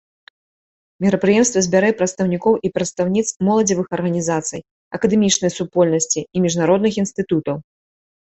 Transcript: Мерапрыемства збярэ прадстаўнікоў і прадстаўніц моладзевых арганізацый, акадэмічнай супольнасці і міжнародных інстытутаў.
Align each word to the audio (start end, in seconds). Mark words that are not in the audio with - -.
Мерапрыемства 1.03 1.59
збярэ 1.65 1.89
прадстаўнікоў 1.99 2.53
і 2.69 2.71
прадстаўніц 2.77 3.23
моладзевых 3.49 3.87
арганізацый, 3.97 4.61
акадэмічнай 4.99 5.51
супольнасці 5.57 6.25
і 6.25 6.37
міжнародных 6.47 6.93
інстытутаў. 7.03 7.57